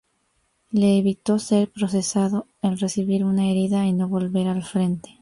Le 0.73 0.97
evitó 0.97 1.37
ser 1.37 1.69
procesado 1.69 2.47
el 2.63 2.79
recibir 2.79 3.23
una 3.23 3.47
herida 3.51 3.85
y 3.85 3.93
no 3.93 4.07
volver 4.07 4.47
al 4.47 4.63
frente. 4.63 5.09